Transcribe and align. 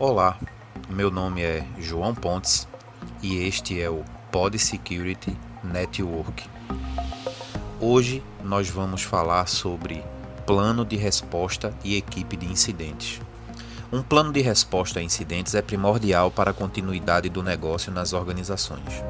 Olá, 0.00 0.38
meu 0.88 1.10
nome 1.10 1.42
é 1.42 1.62
João 1.78 2.14
Pontes 2.14 2.66
e 3.22 3.46
este 3.46 3.78
é 3.78 3.90
o 3.90 4.02
Pod 4.32 4.58
Security 4.58 5.36
Network. 5.62 6.48
Hoje 7.78 8.22
nós 8.42 8.70
vamos 8.70 9.02
falar 9.02 9.46
sobre 9.46 10.02
plano 10.46 10.86
de 10.86 10.96
resposta 10.96 11.74
e 11.84 11.98
equipe 11.98 12.34
de 12.34 12.46
incidentes. 12.46 13.20
Um 13.92 14.02
plano 14.02 14.32
de 14.32 14.40
resposta 14.40 15.00
a 15.00 15.02
incidentes 15.02 15.54
é 15.54 15.60
primordial 15.60 16.30
para 16.30 16.52
a 16.52 16.54
continuidade 16.54 17.28
do 17.28 17.42
negócio 17.42 17.92
nas 17.92 18.14
organizações. 18.14 19.04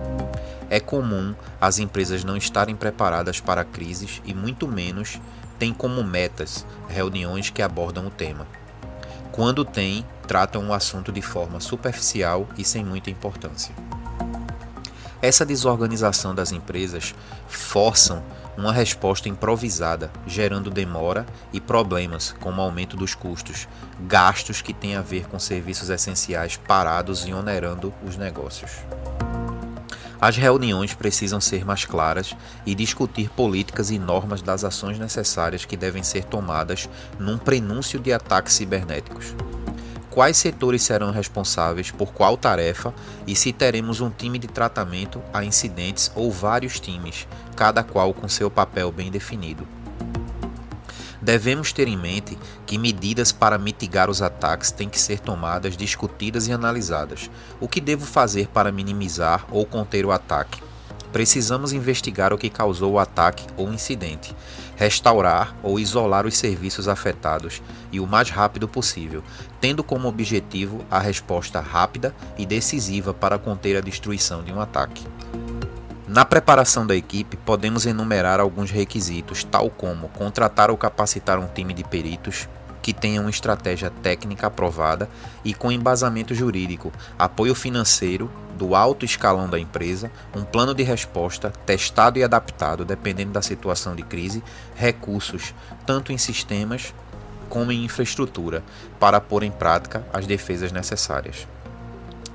É 0.69 0.81
comum 0.81 1.37
as 1.61 1.79
empresas 1.79 2.25
não 2.25 2.37
estarem 2.37 2.75
preparadas 2.75 3.39
para 3.39 3.65
crises 3.65 4.21
e, 4.25 4.35
muito 4.35 4.67
menos, 4.67 5.21
têm 5.57 5.73
como 5.73 6.03
metas 6.03 6.67
reuniões 6.89 7.49
que 7.49 7.63
abordam 7.63 8.09
o 8.09 8.11
tema. 8.11 8.45
Quando 9.33 9.65
tem, 9.65 10.05
tratam 10.27 10.69
o 10.69 10.73
assunto 10.73 11.13
de 11.13 11.23
forma 11.23 11.61
superficial 11.61 12.49
e 12.59 12.65
sem 12.65 12.85
muita 12.85 13.11
importância. 13.11 13.75
Essa 15.23 15.45
desorganização 15.45 16.35
das 16.35 16.51
empresas 16.51 17.15
forçam 17.47 18.23
uma 18.57 18.73
resposta 18.73 19.29
improvisada, 19.29 20.11
gerando 20.27 20.71
demora 20.71 21.27
e 21.53 21.61
problemas, 21.61 22.35
como 22.41 22.61
aumento 22.61 22.97
dos 22.97 23.15
custos, 23.15 23.69
gastos 24.01 24.61
que 24.61 24.73
têm 24.73 24.97
a 24.97 25.03
ver 25.03 25.27
com 25.29 25.39
serviços 25.39 25.91
essenciais 25.91 26.57
parados 26.57 27.27
e 27.27 27.33
onerando 27.33 27.93
os 28.07 28.17
negócios. 28.17 28.71
As 30.21 30.37
reuniões 30.37 30.93
precisam 30.93 31.41
ser 31.41 31.65
mais 31.65 31.85
claras 31.85 32.37
e 32.67 32.75
discutir 32.75 33.31
políticas 33.31 33.91
e 33.91 33.99
normas 33.99 34.43
das 34.43 34.65
ações 34.65 34.99
necessárias 34.99 35.65
que 35.65 35.77
devem 35.77 36.03
ser 36.03 36.25
tomadas 36.25 36.89
num 37.19 37.39
prenúncio 37.39 37.99
de 37.99 38.13
ataques 38.13 38.55
cibernéticos 38.55 39.35
quais 40.11 40.37
setores 40.37 40.83
serão 40.83 41.13
responsáveis 41.13 41.91
por 41.91 42.13
qual 42.13 42.37
tarefa 42.37 42.93
e 43.27 43.37
se 43.37 43.53
teremos 43.53 44.01
um 44.01 44.11
time 44.11 44.39
de 44.39 44.49
tratamento 44.49 45.23
a 45.33 45.45
incidentes 45.45 46.11
ou 46.15 46.31
vários 46.31 46.81
times, 46.81 47.29
cada 47.57 47.83
qual 47.83 48.13
com 48.13 48.29
seu 48.29 48.51
papel 48.51 48.91
bem 48.91 49.11
definido. 49.11 49.67
Devemos 51.23 51.73
ter 51.73 51.87
em 51.87 51.97
mente 51.97 52.39
que 52.67 52.79
medidas 52.79 53.31
para 53.31 53.59
mitigar 53.59 54.09
os 54.09 54.23
ataques 54.23 54.71
têm 54.71 54.89
que 54.89 54.99
ser 54.99 55.21
tomadas, 55.21 55.77
discutidas 55.77 56.47
e 56.47 56.53
analisadas. 56.53 57.31
O 57.61 57.69
que 57.69 57.81
devo 57.81 58.07
fazer 58.07 58.49
para 58.49 58.73
minimizar 58.73 59.45
ou 59.51 59.67
conter 59.67 60.07
o 60.07 60.13
ataque? 60.13 60.63
Precisamos 61.13 61.73
investigar 61.73 62.33
o 62.33 62.39
que 62.39 62.49
causou 62.49 62.93
o 62.93 62.99
ataque 62.99 63.45
ou 63.57 63.73
incidente, 63.73 64.35
restaurar 64.77 65.57
ou 65.63 65.79
isolar 65.79 66.25
os 66.25 66.37
serviços 66.37 66.87
afetados 66.87 67.61
e 67.91 67.99
o 67.99 68.07
mais 68.07 68.31
rápido 68.31 68.69
possível, 68.69 69.23
tendo 69.61 69.83
como 69.83 70.09
objetivo 70.09 70.85
a 70.89 71.01
resposta 71.01 71.61
rápida 71.61 72.15
e 72.39 72.47
decisiva 72.47 73.13
para 73.13 73.39
conter 73.39 73.77
a 73.77 73.81
destruição 73.81 74.45
de 74.45 74.53
um 74.53 74.61
ataque. 74.61 75.05
Na 76.13 76.25
preparação 76.25 76.85
da 76.85 76.97
equipe, 76.97 77.37
podemos 77.37 77.87
enumerar 77.87 78.41
alguns 78.41 78.69
requisitos, 78.69 79.45
tal 79.45 79.71
como 79.71 80.09
contratar 80.09 80.69
ou 80.69 80.77
capacitar 80.77 81.39
um 81.39 81.47
time 81.47 81.73
de 81.73 81.85
peritos, 81.85 82.49
que 82.83 82.93
tenha 82.93 83.21
uma 83.21 83.31
estratégia 83.31 83.91
técnica 84.03 84.49
aprovada 84.49 85.09
e 85.45 85.55
com 85.55 85.71
embasamento 85.71 86.35
jurídico, 86.35 86.93
apoio 87.17 87.55
financeiro 87.55 88.29
do 88.59 88.75
alto 88.75 89.05
escalão 89.05 89.49
da 89.49 89.57
empresa, 89.57 90.11
um 90.35 90.43
plano 90.43 90.75
de 90.75 90.83
resposta 90.83 91.53
testado 91.65 92.19
e 92.19 92.25
adaptado 92.25 92.85
dependendo 92.85 93.31
da 93.31 93.41
situação 93.41 93.95
de 93.95 94.03
crise, 94.03 94.43
recursos 94.75 95.55
tanto 95.87 96.13
em 96.13 96.19
sistemas 96.19 96.93
como 97.49 97.71
em 97.71 97.85
infraestrutura 97.85 98.65
para 98.99 99.21
pôr 99.21 99.45
em 99.45 99.53
prática 99.53 100.05
as 100.13 100.27
defesas 100.27 100.73
necessárias. 100.73 101.47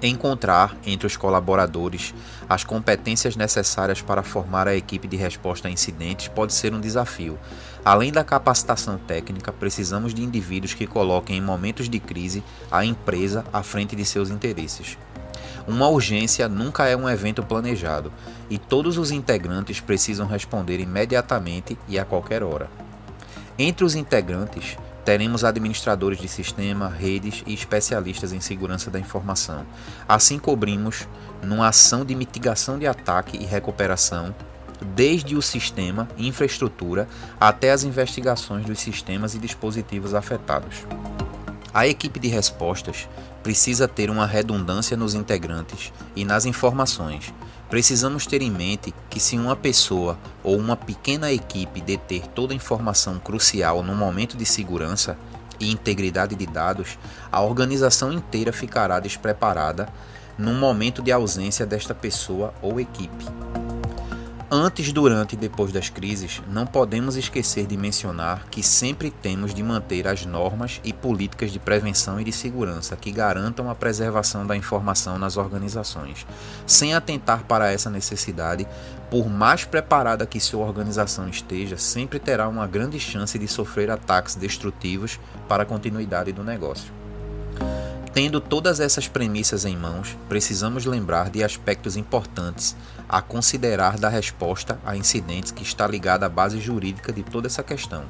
Encontrar 0.02 0.76
entre 0.86 1.08
os 1.08 1.16
colaboradores 1.16 2.14
as 2.50 2.64
competências 2.64 3.36
necessárias 3.36 4.02
para 4.02 4.24
formar 4.24 4.68
a 4.68 4.76
equipe 4.76 5.08
de 5.08 5.16
resposta 5.16 5.68
a 5.68 5.72
incidentes 5.72 6.28
pode 6.28 6.54
ser 6.54 6.74
um 6.74 6.82
desafio. 6.82 7.40
Além 7.84 8.12
da 8.12 8.24
capacitação 8.24 8.98
técnica, 8.98 9.54
precisamos 9.54 10.14
de 10.14 10.22
indivíduos 10.22 10.74
que 10.74 10.86
coloquem 10.86 11.38
em 11.38 11.42
momentos 11.42 11.88
de 11.88 12.00
crise 12.00 12.44
a 12.70 12.84
empresa 12.84 13.46
à 13.54 13.64
frente 13.64 13.96
de 13.96 14.04
seus 14.04 14.30
interesses. 14.30 14.98
Uma 15.68 15.88
urgência 15.88 16.48
nunca 16.48 16.88
é 16.88 16.96
um 16.96 17.10
evento 17.10 17.42
planejado 17.42 18.12
e 18.50 18.58
todos 18.58 18.98
os 18.98 19.12
integrantes 19.12 19.80
precisam 19.80 20.28
responder 20.28 20.80
imediatamente 20.80 21.78
e 21.88 21.98
a 21.98 22.06
qualquer 22.06 22.44
hora. 22.44 22.70
Entre 23.58 23.86
os 23.86 23.96
integrantes, 23.96 24.78
Teremos 25.06 25.44
administradores 25.44 26.18
de 26.18 26.28
sistema, 26.28 26.90
redes 26.90 27.44
e 27.46 27.54
especialistas 27.54 28.34
em 28.34 28.40
segurança 28.40 28.90
da 28.90 29.00
informação. 29.00 29.64
Assim 30.08 30.40
cobrimos 30.40 31.08
numa 31.44 31.68
ação 31.68 32.04
de 32.04 32.16
mitigação 32.16 32.80
de 32.80 32.88
ataque 32.88 33.38
e 33.38 33.46
recuperação, 33.46 34.34
desde 34.96 35.36
o 35.36 35.44
sistema, 35.44 36.08
infraestrutura, 36.18 37.08
até 37.40 37.72
as 37.72 37.84
investigações 37.84 38.66
dos 38.66 38.80
sistemas 38.80 39.36
e 39.36 39.38
dispositivos 39.38 40.16
afetados. 40.16 40.88
A 41.72 41.88
equipe 41.88 42.20
de 42.20 42.28
respostas 42.28 43.08
precisa 43.44 43.88
ter 43.88 44.10
uma 44.10 44.26
redundância 44.26 44.98
nos 44.98 45.14
integrantes 45.14 45.94
e 46.16 46.26
nas 46.26 46.46
informações, 46.46 47.32
Precisamos 47.76 48.26
ter 48.26 48.42
em 48.42 48.50
mente 48.50 48.96
que 49.10 49.20
se 49.20 49.38
uma 49.38 49.54
pessoa 49.54 50.18
ou 50.42 50.58
uma 50.58 50.78
pequena 50.78 51.30
equipe 51.34 51.82
deter 51.82 52.26
toda 52.28 52.54
a 52.54 52.56
informação 52.56 53.20
crucial 53.20 53.84
no 53.84 53.94
momento 53.94 54.38
de 54.38 54.46
segurança 54.46 55.18
e 55.60 55.70
integridade 55.74 56.36
de 56.36 56.46
dados, 56.46 56.98
a 57.30 57.42
organização 57.42 58.14
inteira 58.14 58.54
ficará 58.54 58.98
despreparada 59.02 59.90
no 60.38 60.54
momento 60.54 61.02
de 61.02 61.12
ausência 61.12 61.66
desta 61.66 61.94
pessoa 61.94 62.54
ou 62.62 62.80
equipe. 62.80 63.26
Antes, 64.58 64.94
durante 64.94 65.34
e 65.34 65.38
depois 65.38 65.74
das 65.74 65.90
crises, 65.90 66.42
não 66.48 66.66
podemos 66.66 67.18
esquecer 67.18 67.66
de 67.66 67.76
mencionar 67.76 68.48
que 68.50 68.64
sempre 68.64 69.12
temos 69.12 69.54
de 69.54 69.62
manter 69.62 70.08
as 70.08 70.26
normas 70.26 70.80
e 70.82 70.94
políticas 70.94 71.52
de 71.52 71.60
prevenção 71.60 72.22
e 72.22 72.24
de 72.24 72.32
segurança 72.32 72.96
que 72.96 73.12
garantam 73.12 73.70
a 73.70 73.76
preservação 73.76 74.48
da 74.48 74.56
informação 74.56 75.20
nas 75.20 75.36
organizações. 75.36 76.26
Sem 76.66 76.94
atentar 76.94 77.44
para 77.44 77.70
essa 77.70 77.90
necessidade, 77.90 78.66
por 79.12 79.30
mais 79.30 79.66
preparada 79.66 80.26
que 80.26 80.40
sua 80.40 80.66
organização 80.66 81.28
esteja, 81.28 81.76
sempre 81.76 82.18
terá 82.18 82.48
uma 82.48 82.66
grande 82.66 82.98
chance 82.98 83.38
de 83.38 83.50
sofrer 83.50 83.92
ataques 83.92 84.36
destrutivos 84.36 85.20
para 85.50 85.64
a 85.64 85.66
continuidade 85.66 86.32
do 86.32 86.46
negócio. 86.46 86.94
Tendo 88.16 88.40
todas 88.40 88.80
essas 88.80 89.10
premissas 89.10 89.66
em 89.66 89.76
mãos, 89.76 90.18
precisamos 90.30 90.86
lembrar 90.86 91.30
de 91.30 91.44
aspectos 91.44 91.98
importantes 91.98 92.74
a 93.10 93.22
considerar 93.22 94.00
da 94.00 94.08
resposta 94.08 94.80
a 94.86 94.96
incidentes 94.96 95.52
que 95.52 95.64
está 95.64 95.86
ligada 95.86 96.26
à 96.26 96.30
base 96.30 96.62
jurídica 96.62 97.12
de 97.12 97.24
toda 97.24 97.48
essa 97.48 97.62
questão. 97.62 98.06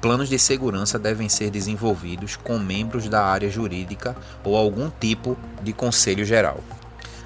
Planos 0.00 0.28
de 0.28 0.38
segurança 0.38 0.96
devem 0.96 1.28
ser 1.28 1.50
desenvolvidos 1.50 2.36
com 2.36 2.56
membros 2.56 3.08
da 3.08 3.24
área 3.24 3.50
jurídica 3.50 4.16
ou 4.44 4.56
algum 4.56 4.88
tipo 4.88 5.36
de 5.60 5.72
conselho 5.72 6.24
geral. 6.24 6.62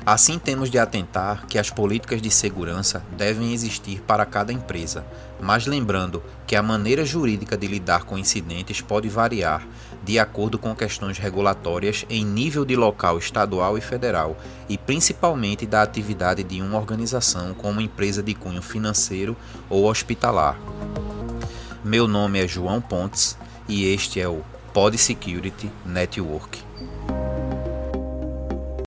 Assim, 0.07 0.39
temos 0.39 0.71
de 0.71 0.79
atentar 0.79 1.47
que 1.47 1.59
as 1.59 1.71
políticas 1.71 2.21
de 2.21 2.31
segurança 2.31 3.03
devem 3.17 3.55
existir 3.55 4.03
para 4.03 4.27
cada 4.27 4.53
empresa, 4.53 5.03
mas 5.41 5.67
lembrando 5.67 6.23
que 6.47 6.55
a 6.55 6.63
maneira 6.63 7.07
jurídica 7.07 7.57
de 7.57 7.67
lidar 7.67 8.05
com 8.05 8.19
incidentes 8.19 8.83
pode 8.83 9.09
variar 9.09 9.67
de 10.05 10.19
acordo 10.19 10.59
com 10.59 10.77
questões 10.77 11.17
regulatórias 11.17 12.05
em 12.11 12.23
nível 12.23 12.67
de 12.67 12.77
local 12.77 13.17
estadual 13.17 13.79
e 13.79 13.81
federal, 13.81 14.37
e 14.69 14.77
principalmente 14.77 15.65
da 15.65 15.81
atividade 15.81 16.43
de 16.43 16.61
uma 16.61 16.79
organização 16.79 17.55
como 17.55 17.81
empresa 17.81 18.23
de 18.23 18.35
cunho 18.35 18.61
financeiro 18.61 19.35
ou 19.71 19.87
hospitalar. 19.87 20.59
Meu 21.83 22.07
nome 22.07 22.45
é 22.45 22.47
João 22.47 22.79
Pontes 22.79 23.39
e 23.67 23.87
este 23.87 24.21
é 24.21 24.29
o 24.29 24.43
Pod 24.75 24.99
Security 24.99 25.71
Network. 25.87 26.63